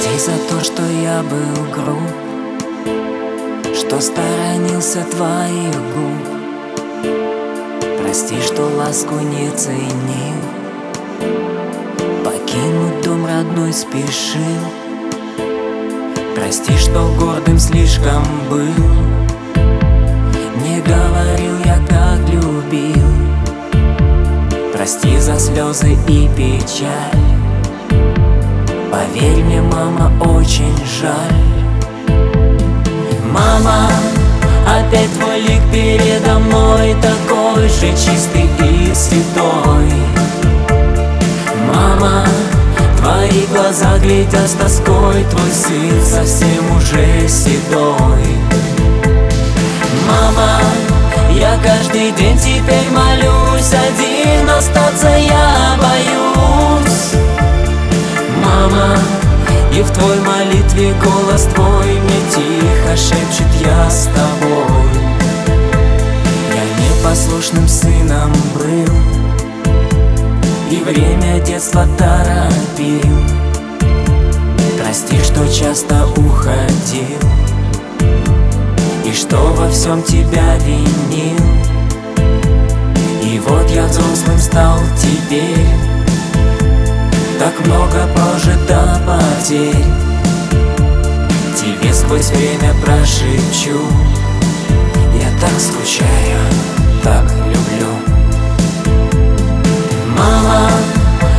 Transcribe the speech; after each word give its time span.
Прости 0.00 0.18
за 0.18 0.38
то, 0.48 0.64
что 0.64 0.82
я 0.82 1.22
был 1.22 1.64
груб 1.74 2.10
Что 3.74 4.00
сторонился 4.00 5.04
твоих 5.04 5.74
губ. 5.94 6.26
Прости, 8.02 8.40
что 8.40 8.62
ласку 8.78 9.16
не 9.16 9.50
ценил. 9.50 10.40
Покинуть 12.24 13.02
дом 13.04 13.26
родной 13.26 13.74
спешил. 13.74 14.64
Прости, 16.34 16.78
что 16.78 17.14
гордым 17.18 17.58
слишком 17.58 18.24
был. 18.48 18.86
Не 20.64 20.80
говорил 20.80 21.58
я, 21.66 21.78
как 21.86 22.20
любил. 22.30 23.06
Прости 24.72 25.18
за 25.18 25.38
слезы 25.38 25.92
и 26.08 26.28
печаль 26.34 27.39
Поверь 28.90 29.44
мне, 29.44 29.62
мама, 29.62 30.10
очень 30.20 30.76
жаль. 30.84 31.60
Мама, 33.24 33.88
опять 34.66 35.12
твой 35.16 35.40
лик 35.40 35.62
передо 35.72 36.40
мной 36.40 36.96
Такой 37.00 37.68
же 37.68 37.92
чистый 37.92 38.48
и 38.58 38.92
святой. 38.92 39.92
Мама, 41.72 42.26
твои 42.98 43.46
глаза 43.46 43.96
глядят 43.98 44.48
с 44.48 44.54
тоской 44.54 45.24
Твой 45.30 45.50
сын 45.52 46.04
совсем 46.04 46.76
уже 46.76 47.28
седой. 47.28 48.26
Мама, 50.08 50.60
я 51.32 51.56
каждый 51.62 52.10
день 52.10 52.36
теперь 52.36 52.90
молюсь 52.90 53.72
Один 53.72 54.50
остаться 54.50 55.08
я 55.08 55.76
боюсь 55.80 56.29
тихо 62.90 62.96
шепчет 62.96 63.46
я 63.60 63.90
с 63.90 64.06
тобой. 64.06 64.88
Я 66.54 66.64
непослушным 66.84 67.68
сыном 67.68 68.32
был 68.54 68.94
И 70.70 70.82
время 70.82 71.40
детства 71.40 71.86
торопил. 71.98 73.24
Прости, 74.82 75.18
что 75.22 75.46
часто 75.52 76.06
уходил 76.16 77.18
И 79.04 79.12
что 79.12 79.36
во 79.36 79.68
всем 79.70 80.02
тебя 80.02 80.56
винил. 80.58 81.38
И 83.22 83.38
вот 83.40 83.70
я 83.70 83.86
взрослым 83.86 84.38
стал 84.38 84.78
теперь 84.96 85.66
так 87.38 87.58
много 87.66 88.06
прожито 88.14 89.00
потерь 89.06 90.09
Сквозь 92.10 92.30
время 92.30 92.74
прошепчу 92.84 93.78
Я 95.14 95.30
так 95.40 95.60
скучаю, 95.60 96.40
так 97.04 97.22
люблю. 97.46 97.86
Мама, 100.18 100.70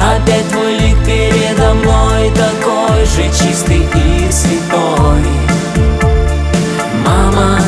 опять 0.00 0.48
твой 0.48 0.78
лик 0.78 0.96
передо 1.04 1.74
мной 1.74 2.30
Такой 2.30 3.04
же 3.04 3.24
чистый 3.24 3.86
и 3.94 4.32
святой. 4.32 5.26
Мама, 7.06 7.60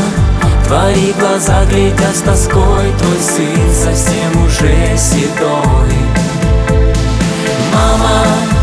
твои 0.67 1.13
глаза 1.21 1.67
глядят 1.67 2.17
с 2.17 2.21
тоской 2.21 2.95
Твой 2.99 3.21
сын 3.21 3.75
совсем 3.75 4.47
уже 4.47 4.97
седой. 4.97 5.93
Мама, 7.75 8.56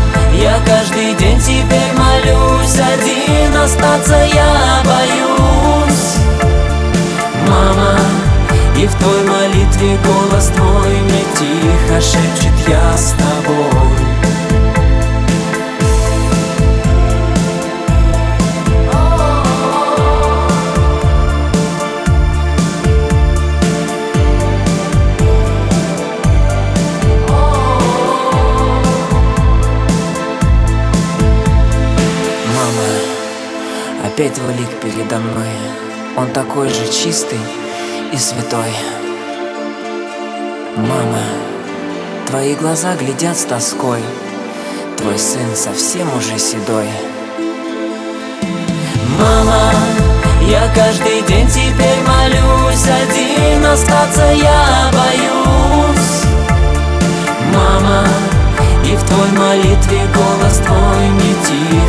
в 8.86 8.98
той 8.98 9.22
молитве 9.24 9.98
голос 10.04 10.46
твой 10.48 11.00
Мне 11.02 11.24
тихо 11.38 12.00
шепчет 12.00 12.68
я 12.68 12.96
с 12.96 13.12
тобой 13.12 14.04
опять 34.14 34.34
твой 34.34 34.54
лик 34.54 34.68
передо 34.80 35.18
мной. 35.18 35.48
Он 36.16 36.30
такой 36.30 36.68
же 36.68 36.86
чистый 36.86 37.38
и 38.14 38.16
святой. 38.16 38.72
Мама, 40.76 41.24
твои 42.28 42.54
глаза 42.54 42.94
глядят 42.94 43.36
с 43.36 43.42
тоской, 43.42 44.02
Твой 44.96 45.18
сын 45.18 45.56
совсем 45.56 46.06
уже 46.16 46.38
седой. 46.38 46.88
Мама, 49.18 49.72
я 50.48 50.72
каждый 50.74 51.22
день 51.22 51.48
теперь 51.48 52.00
молюсь, 52.06 52.86
Один 52.86 53.66
остаться 53.66 54.26
я 54.32 54.90
боюсь. 54.92 56.22
Мама, 57.52 58.06
и 58.86 58.94
в 58.94 59.02
твой 59.02 59.30
молитве 59.32 60.02
голос 60.14 60.58
твой 60.58 61.08
не 61.08 61.34
тих. 61.46 61.83